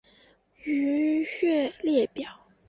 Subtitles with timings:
[0.63, 2.35] 腧穴列表